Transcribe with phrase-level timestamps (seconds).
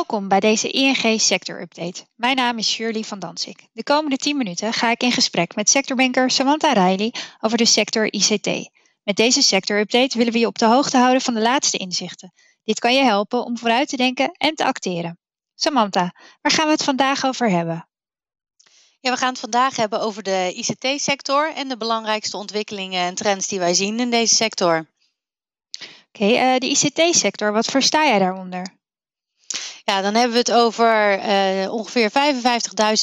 [0.00, 2.04] Welkom bij deze ING Sector Update.
[2.14, 3.68] Mijn naam is Shirley van Dansik.
[3.72, 8.12] De komende 10 minuten ga ik in gesprek met sectorbanker Samantha Riley over de sector
[8.12, 8.70] ICT.
[9.02, 12.32] Met deze sector update willen we je op de hoogte houden van de laatste inzichten.
[12.64, 15.18] Dit kan je helpen om vooruit te denken en te acteren.
[15.54, 17.88] Samantha, waar gaan we het vandaag over hebben?
[19.00, 23.48] Ja, we gaan het vandaag hebben over de ICT-sector en de belangrijkste ontwikkelingen en trends
[23.48, 24.88] die wij zien in deze sector.
[26.08, 28.78] Oké, okay, uh, de ICT-sector, wat versta jij daaronder?
[29.84, 32.10] Ja, dan hebben we het over uh, ongeveer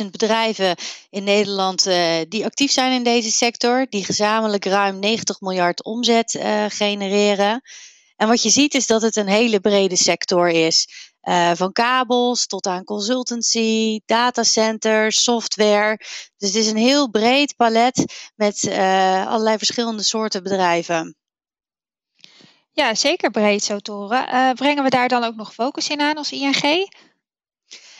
[0.03, 0.75] 55.000 bedrijven
[1.09, 6.33] in Nederland uh, die actief zijn in deze sector, die gezamenlijk ruim 90 miljard omzet
[6.33, 7.61] uh, genereren.
[8.15, 10.87] En wat je ziet is dat het een hele brede sector is.
[11.53, 15.97] van kabels tot aan consultancy, datacenters, software.
[16.37, 18.67] Dus het is een heel breed palet met
[19.27, 21.15] allerlei verschillende soorten bedrijven.
[22.77, 24.27] Ja, zeker breed zo te horen.
[24.33, 26.89] Uh, brengen we daar dan ook nog focus in aan als ING?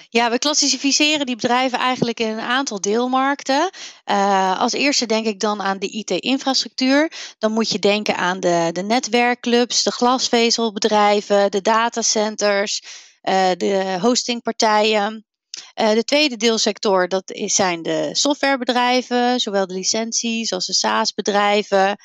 [0.10, 3.70] Ja, we klassificeren die bedrijven eigenlijk in een aantal deelmarkten.
[4.06, 7.12] Uh, als eerste denk ik dan aan de IT-infrastructuur.
[7.38, 12.82] Dan moet je denken aan de, de netwerkclubs, de glasvezelbedrijven, de datacenters,
[13.24, 15.26] uh, de hostingpartijen.
[15.74, 21.98] De tweede deelsector dat is, zijn de softwarebedrijven, zowel de licenties als de SaaS-bedrijven.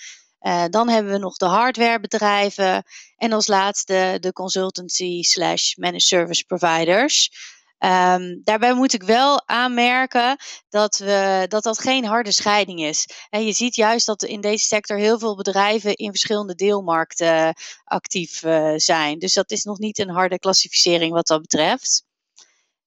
[0.42, 2.84] Uh, dan hebben we nog de hardwarebedrijven
[3.16, 7.30] en als laatste de consultancy slash managed service providers.
[7.78, 10.36] Um, daarbij moet ik wel aanmerken
[10.68, 13.08] dat, we, dat dat geen harde scheiding is.
[13.30, 18.42] En je ziet juist dat in deze sector heel veel bedrijven in verschillende deelmarkten actief
[18.42, 19.18] uh, zijn.
[19.18, 22.04] Dus dat is nog niet een harde klassificering wat dat betreft.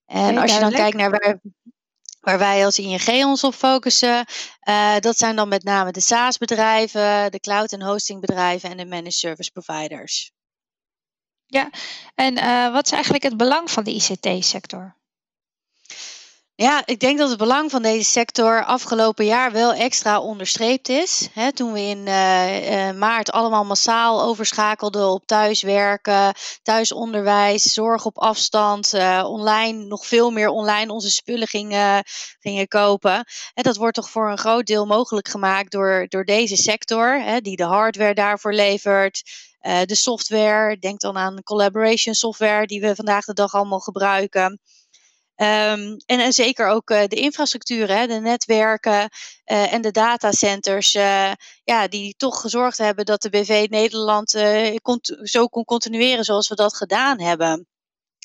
[0.05, 1.39] En als je dan kijkt naar waar,
[2.25, 4.25] waar wij als ING ons op focussen,
[4.69, 9.13] uh, dat zijn dan met name de SaaS-bedrijven, de cloud- en hostingbedrijven en de managed
[9.13, 10.31] service providers.
[11.45, 11.69] Ja,
[12.15, 14.95] en uh, wat is eigenlijk het belang van de ICT-sector?
[16.57, 21.29] Ja, ik denk dat het belang van deze sector afgelopen jaar wel extra onderstreept is.
[21.53, 26.33] Toen we in uh, uh, maart allemaal massaal overschakelden op thuiswerken,
[26.63, 32.03] thuisonderwijs, zorg op afstand, uh, online, nog veel meer online onze spullen gingen,
[32.39, 33.25] gingen kopen.
[33.53, 37.55] En dat wordt toch voor een groot deel mogelijk gemaakt door, door deze sector, die
[37.55, 39.23] de hardware daarvoor levert.
[39.85, 44.59] de software, denk dan aan collaboration software die we vandaag de dag allemaal gebruiken.
[45.37, 49.09] Um, en, en, zeker ook uh, de infrastructuur, hè, de netwerken
[49.45, 51.31] uh, en de datacenters, uh,
[51.63, 54.29] ja, die toch gezorgd hebben dat de BV Nederland
[55.23, 57.67] zo kon continueren zoals we dat gedaan hebben.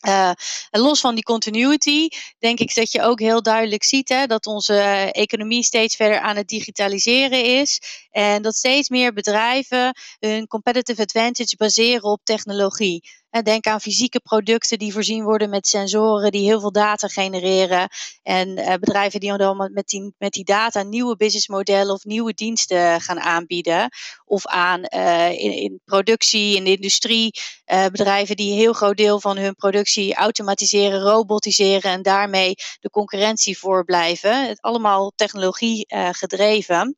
[0.01, 4.47] En los van die continuity, denk ik dat je ook heel duidelijk ziet hè, dat
[4.47, 4.75] onze
[5.13, 7.81] economie steeds verder aan het digitaliseren is.
[8.11, 13.03] En dat steeds meer bedrijven hun competitive advantage baseren op technologie.
[13.31, 17.89] Denk aan fysieke producten die voorzien worden met sensoren die heel veel data genereren.
[18.23, 23.01] En uh, bedrijven die dan met die, met die data nieuwe businessmodellen of nieuwe diensten
[23.01, 23.89] gaan aanbieden.
[24.25, 27.41] Of aan uh, in, in, productie, in de industrie,
[27.73, 32.91] uh, bedrijven die een heel groot deel van hun productie automatiseren, robotiseren en daarmee de
[32.91, 34.49] concurrentie voorblijven.
[34.49, 36.97] Het allemaal technologie gedreven.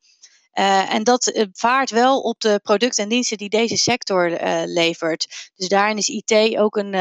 [0.53, 4.61] Uh, en dat uh, vaart wel op de producten en diensten die deze sector uh,
[4.65, 5.51] levert.
[5.55, 6.93] Dus daarin is IT ook een,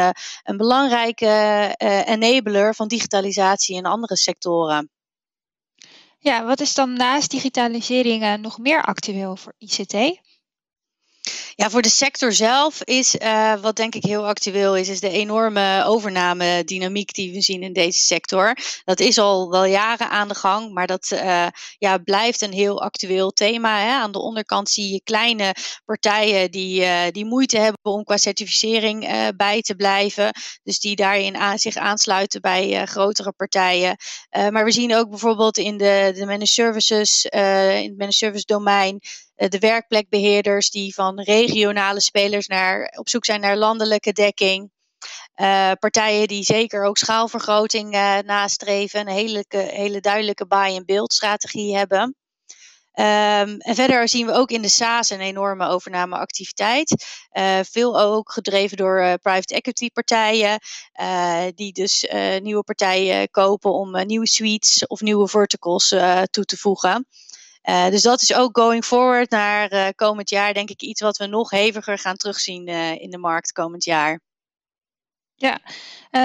[0.43, 1.75] een belangrijke
[2.07, 4.91] enabler van digitalisatie in andere sectoren.
[6.19, 10.21] Ja, wat is dan naast digitalisering nog meer actueel voor ICT?
[11.55, 15.11] Ja, voor de sector zelf is uh, wat denk ik heel actueel is, is de
[15.11, 18.57] enorme overname dynamiek die we zien in deze sector.
[18.85, 21.47] Dat is al wel jaren aan de gang, maar dat uh,
[21.79, 23.81] ja, blijft een heel actueel thema.
[23.81, 23.91] Hè.
[23.91, 29.01] Aan de onderkant zie je kleine partijen die, uh, die moeite hebben om qua certificering
[29.37, 30.31] bij te blijven.
[30.63, 33.97] Dus die daarin aan, zich aansluiten bij grotere partijen.
[34.51, 37.41] maar we zien ook bijvoorbeeld in de, de managed services, in
[37.89, 39.01] het managed service domein.
[39.35, 44.71] Eh, de werkplekbeheerders die van regionale spelers naar, op zoek zijn naar landelijke dekking.
[45.37, 52.17] Uh, partijen die zeker ook schaalvergroting uh, nastreven, een hele, hele duidelijke buy-and-build strategie hebben.
[52.95, 57.07] Um, en verder zien we ook in de SaaS een enorme overnameactiviteit.
[57.33, 60.59] Uh, veel ook gedreven door private equity partijen,
[61.55, 62.07] die dus
[62.43, 65.89] nieuwe partijen kopen om nieuwe suites of nieuwe verticals
[66.31, 67.07] toe te voegen.
[67.63, 71.17] Uh, dus dat is ook going forward naar uh, komend jaar, denk ik, iets wat
[71.17, 74.21] we nog heviger gaan terugzien uh, in de markt komend jaar.
[75.35, 75.61] Ja,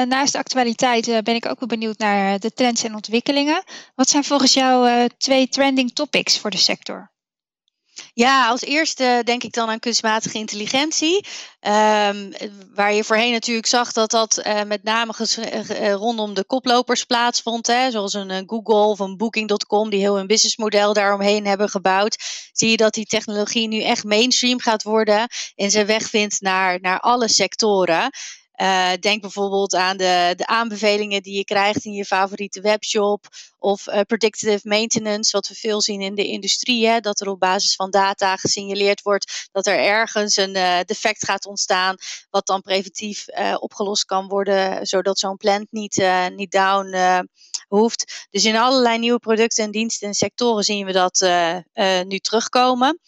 [0.05, 3.63] naast de actualiteit ben ik ook wel benieuwd naar de trends en ontwikkelingen.
[3.95, 7.11] Wat zijn volgens jou twee trending topics voor de sector?
[8.13, 11.25] Ja, als eerste denk ik dan aan kunstmatige intelligentie.
[11.61, 12.33] Um,
[12.73, 17.67] waar je voorheen natuurlijk zag dat dat uh, met name uh, rondom de koplopers plaatsvond.
[17.67, 22.17] Hè, zoals een Google of een Booking.com, die heel een businessmodel daaromheen hebben gebouwd.
[22.51, 26.79] Zie je dat die technologie nu echt mainstream gaat worden en zijn weg vindt naar,
[26.81, 28.09] naar alle sectoren.
[28.61, 33.25] Uh, denk bijvoorbeeld aan de, de aanbevelingen die je krijgt in je favoriete webshop.
[33.59, 36.87] Of uh, predictive maintenance, wat we veel zien in de industrie.
[36.87, 41.25] Hè, dat er op basis van data gesignaleerd wordt dat er ergens een uh, defect
[41.25, 41.95] gaat ontstaan.
[42.29, 43.25] Wat dan preventief
[43.59, 46.03] opgelost kan worden, zodat zo'n plant niet,
[46.35, 46.95] niet down
[47.67, 48.27] hoeft.
[48.29, 51.29] Dus in allerlei nieuwe producten en diensten en sectoren zien we dat
[52.07, 52.99] nu terugkomen.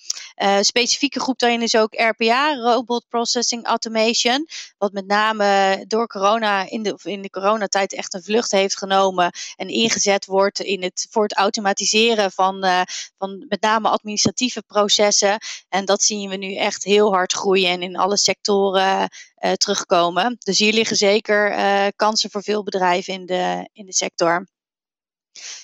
[0.62, 4.48] specifieke groep daarin is ook RPA, Robot Processing Automation.
[4.78, 5.39] Wat met name
[5.88, 10.60] door corona, in de, in de coronatijd echt een vlucht heeft genomen en ingezet wordt
[10.60, 12.82] in het, voor het automatiseren van, uh,
[13.18, 15.38] van met name administratieve processen.
[15.70, 19.10] En dat zien we nu echt heel hard groeien en in alle sectoren
[19.40, 20.36] uh, terugkomen.
[20.40, 21.58] Dus hier liggen zeker
[21.96, 24.48] kansen voor veel bedrijven in de, in de sector.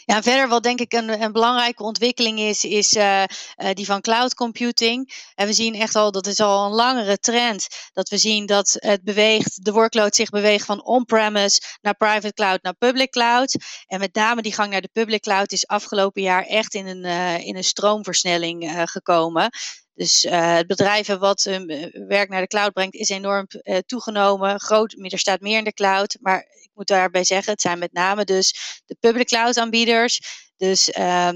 [0.06, 3.28] Ja, verder wat denk ik een, een belangrijke ontwikkeling is, is uh, uh,
[3.74, 5.14] die van cloud computing.
[5.36, 8.76] En we zien echt al, dat is al een langere trend, dat we zien dat
[8.80, 13.56] het beweegt, de workload zich beweegt van on-premise naar private cloud naar public cloud.
[13.88, 17.06] En met name die gang naar de public cloud is afgelopen jaar echt in een,
[17.06, 19.50] uh, in een stroomversnelling gekomen.
[19.96, 24.60] Dus uh, het bedrijven wat hun werk naar de cloud brengt, is enorm uh, toegenomen.
[24.60, 26.18] Groot, er staat meer in de cloud.
[26.22, 30.44] Maar ik moet daarbij zeggen, het zijn met name dus de public cloud aanbieders.
[30.58, 31.30] Dus uh,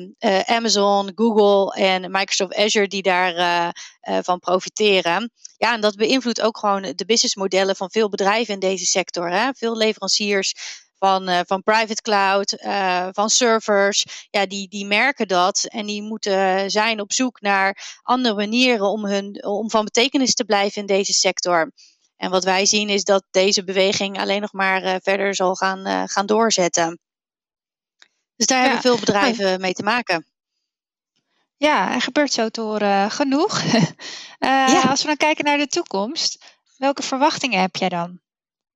[0.45, 5.31] Amazon, Google en Microsoft Azure die daarvan van profiteren.
[5.57, 9.31] Ja, en dat beïnvloedt ook gewoon de businessmodellen van veel bedrijven in deze sector.
[9.31, 9.49] Hè?
[9.53, 10.53] Veel leveranciers
[10.99, 14.05] van, uh, van private cloud, uh, van servers.
[14.29, 19.05] Ja, die, die merken dat en die moeten zijn op zoek naar andere manieren om,
[19.05, 21.71] hun, om van betekenis te blijven in deze sector.
[22.15, 26.09] En wat wij zien is dat deze beweging alleen nog maar uh, verder zal gaan,
[26.09, 26.99] gaan doorzetten.
[28.35, 28.63] Dus daar ja.
[28.63, 30.25] hebben veel bedrijven mee te maken.
[31.57, 33.61] Ja, er gebeurt zo te horen genoeg.
[34.39, 34.81] ja.
[34.81, 36.45] Als we dan kijken naar de toekomst,
[36.77, 38.19] welke verwachtingen heb jij dan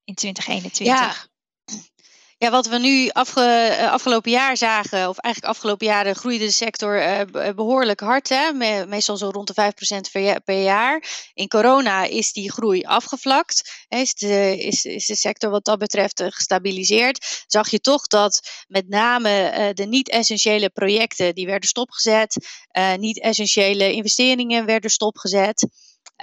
[0.04, 0.86] in 2021?
[0.86, 1.32] Ja.
[2.44, 6.98] Ja, wat we nu eh, afgelopen jaar zagen, of eigenlijk afgelopen jaren groeide de sector
[6.98, 8.30] uh, behoorlijk hard.
[8.30, 8.54] Hè?
[8.86, 9.72] meestal zo rond de
[10.08, 11.04] 5% per, jaar.
[11.34, 13.86] In corona is die groei afgevlakt.
[13.88, 17.44] Is, de, is, is de sector wat dat betreft gestabiliseerd.
[17.48, 22.36] Zag je toch dat met name de niet-essentiële projecten, die werden stopgezet.
[22.98, 25.68] niet-essentiële investeringen werden stopgezet.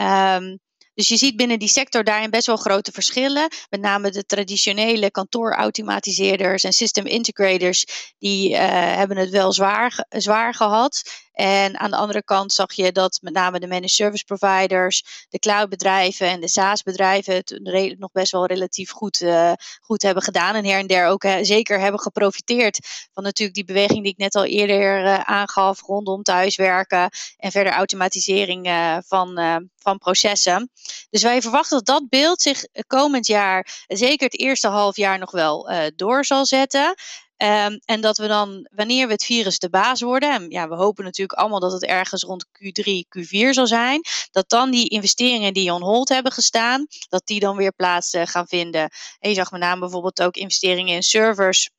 [0.00, 0.60] Um,
[1.00, 3.48] dus je ziet binnen die sector daarin best wel grote verschillen.
[3.70, 7.86] Met name de traditionele kantoorautomatiseerders en system integrators,
[8.18, 8.58] die uh,
[8.96, 11.02] hebben het wel zwaar, zwaar gehad.
[11.40, 15.38] En aan de andere kant zag je dat met name de managed service providers, de
[15.38, 17.60] cloudbedrijven en de SaaS-bedrijven het
[17.98, 20.54] nog best wel relatief goed, uh, goed hebben gedaan.
[20.54, 22.78] En her en der ook zeker hebben geprofiteerd
[23.12, 27.72] van natuurlijk die beweging die ik net al eerder uh, aangaf rondom thuiswerken en verder
[27.72, 28.68] automatisering
[29.06, 29.40] van,
[29.76, 30.70] van processen.
[31.10, 35.30] Dus wij verwachten dat dat beeld zich komend jaar, zeker het eerste half jaar, nog
[35.30, 36.94] wel door zal zetten.
[37.42, 40.74] Um, en dat we dan, wanneer we het virus de baas worden, en ja, we
[40.74, 44.00] hopen natuurlijk allemaal dat het ergens rond Q3, Q4 zal zijn,
[44.30, 48.22] dat dan die investeringen die on hold hebben gestaan, dat die dan weer plaats uh,
[48.26, 48.90] gaan vinden.
[49.18, 51.70] En je zag met name bijvoorbeeld ook investeringen in servers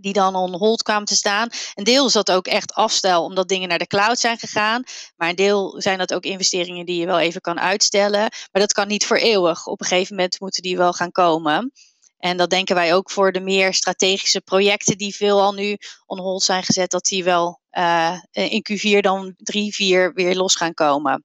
[0.00, 1.48] die dan on hold kwamen te staan.
[1.74, 4.82] Een deel is dat ook echt afstel, omdat dingen naar de cloud zijn gegaan.
[5.16, 8.20] Maar een deel zijn dat ook investeringen die je wel even kan uitstellen.
[8.20, 9.66] Maar dat kan niet voor eeuwig.
[9.66, 11.72] Op een gegeven moment moeten die wel gaan komen.
[12.18, 16.42] En dat denken wij ook voor de meer strategische projecten die veelal nu on hold
[16.42, 21.24] zijn gezet, dat die wel uh, in Q4 dan 3, 4 weer los gaan komen.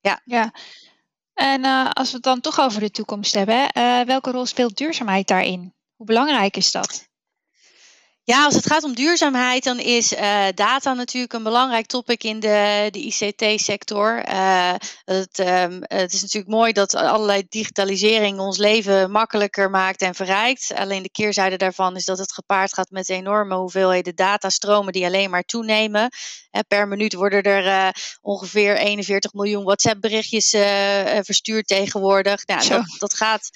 [0.00, 0.20] Ja.
[0.24, 0.52] ja.
[1.34, 4.76] En uh, als we het dan toch over de toekomst hebben, uh, welke rol speelt
[4.76, 5.74] duurzaamheid daarin?
[5.96, 7.07] Hoe belangrijk is dat?
[8.28, 12.40] Ja, als het gaat om duurzaamheid, dan is uh, data natuurlijk een belangrijk topic in
[12.40, 14.28] de, de ICT-sector.
[14.28, 20.14] Uh, het, um, het, is natuurlijk mooi dat allerlei digitalisering ons leven makkelijker maakt en
[20.14, 20.72] verrijkt.
[20.74, 25.30] Alleen de keerzijde daarvan is dat het gepaard gaat met enorme hoeveelheden datastromen die alleen
[25.30, 26.08] maar toenemen.
[26.68, 27.88] Per minuut worden er uh,
[28.20, 30.50] ongeveer 41 miljoen WhatsApp-berichtjes
[31.24, 32.46] verstuurd tegenwoordig.
[32.46, 33.50] Nou, dat, dat gaat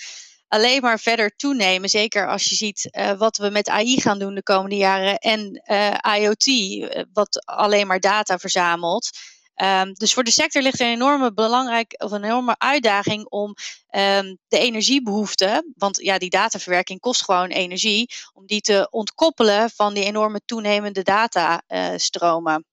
[0.52, 1.88] alleen maar verder toenemen.
[1.88, 5.62] Zeker als je ziet uh, wat we met AI gaan doen de komende jaren en
[5.66, 9.11] uh, IoT, uh, wat alleen maar data verzamelt.
[9.56, 13.49] Um, dus voor de sector ligt er een enorme belangrijk of een enorme uitdaging om
[13.90, 19.94] um, de energiebehoeften, want ja, die dataverwerking kost gewoon energie, om die te ontkoppelen van
[19.94, 22.64] die enorme toenemende datastromen.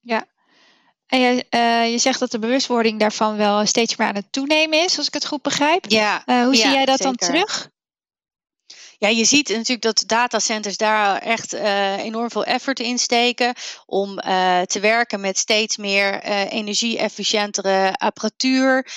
[0.00, 0.26] Ja,
[1.06, 4.84] En je, uh, je zegt dat de bewustwording daarvan wel steeds meer aan het toenemen
[4.84, 5.84] is, als ik het goed begrijp.
[5.88, 6.22] Ja.
[6.26, 7.16] Uh, hoe ja, zie jij dat zeker.
[7.16, 7.70] dan terug?
[8.98, 13.54] Ja, je ziet natuurlijk dat datacenters daar echt uh, enorm veel effort in steken
[13.86, 18.90] om uh, te werken met steeds meer uh, energie-efficiëntere apparatuur,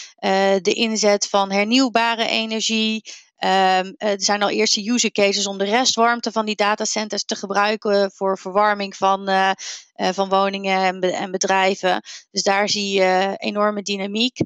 [0.61, 3.03] de inzet van hernieuwbare energie.
[3.43, 8.11] Um, er zijn al eerste use cases om de restwarmte van die datacenters te gebruiken
[8.11, 9.29] voor verwarming van,
[9.93, 12.01] van woningen en, be en, bedrijven.
[12.31, 14.37] Dus daar zie je enorme dynamiek.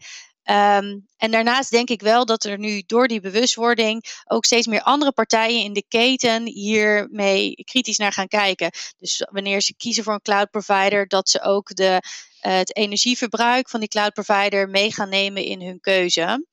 [0.45, 4.81] Um, en daarnaast denk ik wel dat er nu door die bewustwording ook steeds meer
[4.81, 8.71] andere partijen in de keten hiermee kritisch naar gaan kijken.
[8.97, 12.01] Dus wanneer ze kiezen voor een cloud provider, dat ze ook de,
[12.39, 16.45] het energieverbruik van die cloud provider mee gaan nemen in hun keuze.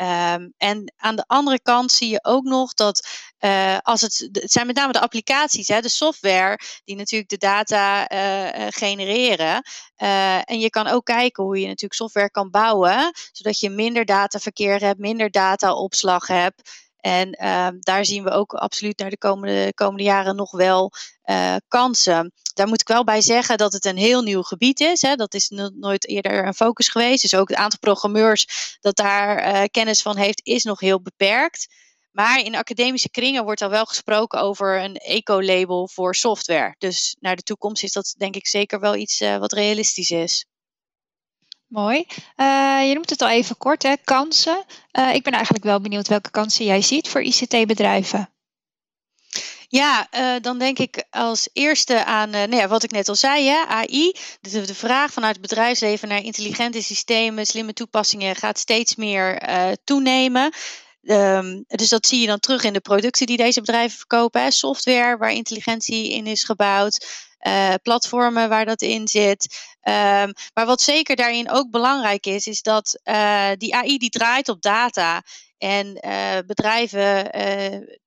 [0.00, 3.08] Um, en aan de andere kant zie je ook nog dat
[3.40, 7.38] uh, als het, het zijn met name de applicaties, hè, de software, die natuurlijk de
[7.38, 9.62] data uh, genereren.
[10.02, 14.04] Uh, en je kan ook kijken hoe je natuurlijk software kan bouwen, zodat je minder
[14.04, 16.85] dataverkeer hebt, minder dataopslag hebt.
[17.06, 17.30] En
[17.80, 20.92] daar zien we ook absoluut naar de komende, komende jaren nog wel
[21.68, 22.32] kansen.
[22.54, 25.02] Daar moet ik wel bij zeggen dat het een heel nieuw gebied is.
[25.02, 25.14] Hè.
[25.14, 27.22] Dat is nooit eerder een focus geweest.
[27.22, 31.66] Dus ook het aantal programmeurs dat daar uh, kennis van heeft, is nog heel beperkt.
[32.10, 36.74] Maar in academische kringen wordt al wel gesproken over een eco-label voor software.
[36.78, 40.46] Dus naar de toekomst is dat denk ik zeker wel iets uh, wat realistisch is.
[41.66, 42.06] Mooi.
[42.36, 43.94] Uh, je noemt het al even kort, hè?
[44.04, 44.64] kansen.
[45.12, 48.30] ik ben eigenlijk wel benieuwd welke kansen jij ziet voor ICT-bedrijven.
[49.68, 53.46] Ja, uh, dan denk ik als eerste aan nou ja, wat ik net al zei,
[53.48, 54.12] hè, AI.
[54.40, 59.42] De, de vraag vanuit het bedrijfsleven naar intelligente systemen, slimme toepassingen gaat steeds meer
[59.84, 60.52] toenemen.
[61.08, 64.42] Um, dus dat zie je dan terug in de producten die deze bedrijven verkopen.
[64.42, 64.50] Hè.
[64.50, 67.24] Software waar intelligentie in is gebouwd.
[67.46, 69.58] Uh, platformen waar dat in zit.
[69.82, 74.48] Um, maar wat zeker daarin ook belangrijk is, is dat uh, die AI die draait
[74.48, 75.22] op data.
[75.58, 77.30] En uh, bedrijven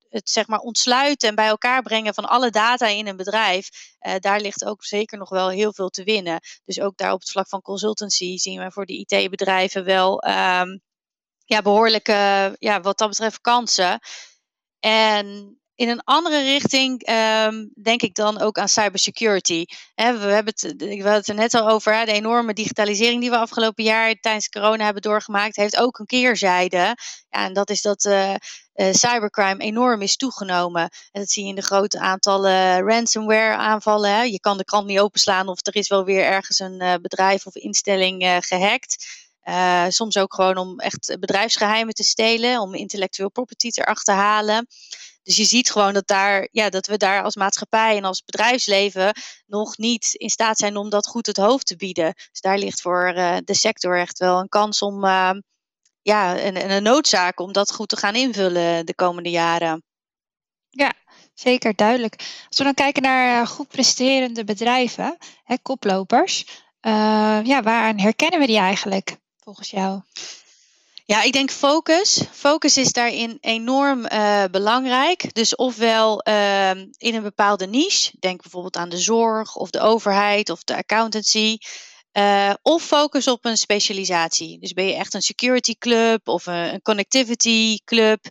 [0.08, 3.68] het zeg maar ontsluiten en bij elkaar brengen van alle data in een bedrijf,
[4.18, 6.40] daar ligt ook zeker nog wel heel veel te winnen.
[6.64, 10.80] Dus ook daar op het vlak van consultancy zien we voor de IT-bedrijven wel um,
[11.50, 14.00] ja, behoorlijke, ja, wat dat betreft, kansen.
[14.80, 19.64] En in een andere richting um, denk ik dan ook aan cybersecurity.
[19.94, 23.30] He, we, hebben het, we hadden het er net al over, de enorme digitalisering die
[23.30, 26.96] we afgelopen jaar tijdens corona hebben doorgemaakt, heeft ook een keerzijde.
[27.28, 28.34] Ja, en dat is dat uh,
[28.74, 30.82] uh, cybercrime enorm is toegenomen.
[30.82, 34.10] En dat zie je in de grote aantallen ransomware aanvallen.
[34.10, 34.22] Hè.
[34.22, 37.46] Je kan de krant niet openslaan of er is wel weer ergens een uh, bedrijf
[37.46, 39.28] of instelling gehackt.
[39.44, 44.66] Uh, soms ook gewoon om echt bedrijfsgeheimen te stelen, om intellectueel property erachter te halen.
[45.22, 49.14] Dus je ziet gewoon dat, daar, ja, dat we daar als maatschappij en als bedrijfsleven
[49.46, 52.14] nog niet in staat zijn om dat goed het hoofd te bieden.
[52.14, 55.30] Dus daar ligt voor uh, de sector echt wel een kans om, uh,
[56.02, 59.82] ja, en, een noodzaak om dat goed te gaan invullen de komende jaren.
[60.70, 60.92] Ja,
[61.34, 62.14] zeker duidelijk.
[62.48, 66.44] Als we dan kijken naar goed presterende bedrijven, hè, koplopers,
[66.80, 69.16] ja, waaraan herkennen we die eigenlijk?
[69.54, 70.00] Volgens jou?
[71.04, 72.22] Ja, ik denk focus.
[72.32, 75.34] Focus is daarin enorm uh, belangrijk.
[75.34, 80.50] Dus ofwel uh, in een bepaalde niche, denk bijvoorbeeld aan de zorg of de overheid
[80.50, 81.56] of de accountancy.
[82.12, 84.58] Uh, of focus op een specialisatie.
[84.58, 88.24] Dus ben je echt een security club of een, een connectivity club.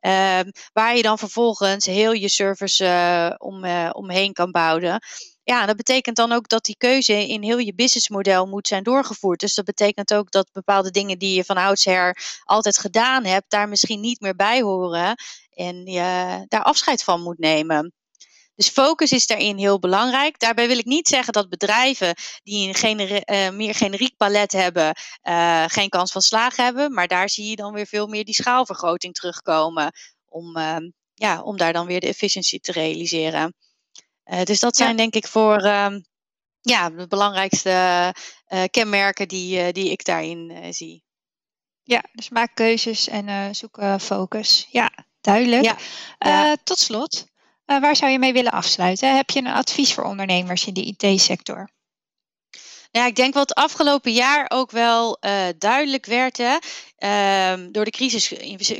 [0.00, 5.00] Ehm, waar je dan vervolgens heel je service om, omheen kan bouwen.
[5.46, 9.40] Ja, dat betekent dan ook dat die keuze in heel je businessmodel moet zijn doorgevoerd.
[9.40, 13.68] Dus dat betekent ook dat bepaalde dingen die je van oudsher altijd gedaan hebt, daar
[13.68, 15.14] misschien niet meer bij horen
[15.50, 17.92] en je daar afscheid van moet nemen.
[18.54, 20.38] Dus focus is daarin heel belangrijk.
[20.38, 25.64] Daarbij wil ik niet zeggen dat bedrijven die een uh, meer generiek palet hebben, uh,
[25.66, 26.94] geen kans van slagen hebben.
[26.94, 29.92] Maar daar zie je dan weer veel meer die schaalvergroting terugkomen.
[30.28, 30.76] Om, uh,
[31.14, 33.54] ja, om daar dan weer de efficiëntie te realiseren.
[34.26, 34.96] Uh, dus dat zijn ja.
[34.96, 35.96] denk ik voor uh,
[36.60, 38.14] ja, de belangrijkste
[38.48, 41.04] uh, kenmerken die, die ik daarin zie.
[41.82, 44.66] Ja, dus maak keuzes en zoek focus.
[44.70, 44.90] Ja,
[45.20, 45.64] duidelijk.
[45.64, 45.76] Ja.
[46.18, 46.56] Ja.
[46.64, 47.26] tot slot,
[47.64, 49.16] waar zou je mee willen afsluiten?
[49.16, 51.70] Heb je een advies voor ondernemers in de IT-sector?
[52.90, 56.36] Ja, ik denk wat afgelopen jaar ook wel uh, duidelijk werd.
[56.36, 56.56] Hè.
[56.98, 58.32] Uh, door de crisis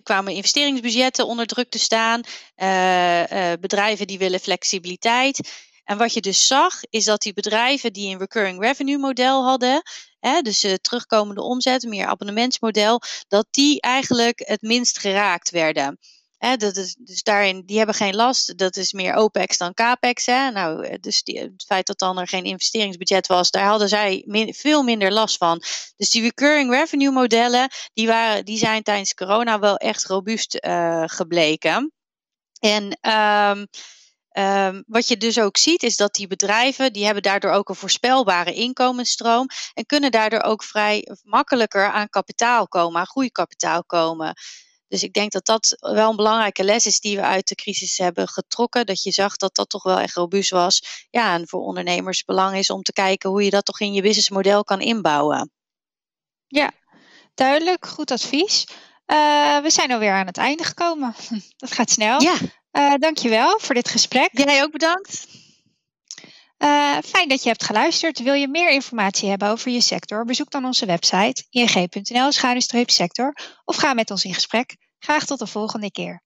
[0.02, 2.20] kwamen investeringsbudgetten onder druk te staan.
[2.56, 5.50] Uh, bedrijven die willen flexibiliteit.
[5.84, 9.82] En wat je dus zag, is dat die bedrijven die een recurring revenue model hadden,
[10.20, 15.98] hè, dus terugkomende omzet, meer abonnementsmodel, dat die eigenlijk het minst geraakt werden.
[16.54, 18.58] Dat is, dus daarin, die hebben geen last.
[18.58, 20.26] Dat is meer OPEX dan CAPEX.
[20.26, 20.50] Hè.
[20.50, 24.24] Nou, eh, dus die, het feit dat dan er geen investeringsbudget was, daar hadden zij
[24.48, 25.62] veel minder last van.
[25.96, 31.02] Dus die recurring revenue modellen, die, waren, die zijn tijdens corona wel echt robuust uh,
[31.06, 31.92] gebleken.
[32.60, 33.66] En um,
[34.38, 37.74] Um, wat je dus ook ziet is dat die bedrijven, die hebben daardoor ook een
[37.74, 44.34] voorspelbare inkomensstroom en kunnen daardoor ook vrij makkelijker aan kapitaal komen, aan groeikapitaal komen.
[44.88, 47.98] Dus ik denk dat dat wel een belangrijke les is die we uit de crisis
[47.98, 48.86] hebben getrokken.
[48.86, 51.06] Dat je zag dat dat toch wel echt robuust was.
[51.10, 54.02] Ja, en voor ondernemers belang is om te kijken hoe je dat toch in je
[54.02, 55.50] businessmodel kan inbouwen.
[56.46, 56.72] Ja,
[57.34, 57.86] duidelijk.
[57.86, 58.66] Goed advies.
[59.06, 61.14] Uh, we zijn alweer aan het einde gekomen.
[61.56, 62.20] Dat gaat snel.
[62.22, 62.36] Ja.
[62.72, 64.28] Uh, dankjewel voor dit gesprek.
[64.32, 65.26] Jij ook bedankt.
[66.58, 68.22] Uh, fijn dat je hebt geluisterd.
[68.22, 70.25] Wil je meer informatie hebben over je sector?
[70.25, 73.34] Bezoek dan onze website ing.nl-sector
[73.64, 74.76] of ga met ons in gesprek.
[74.98, 76.25] Graag tot de volgende keer.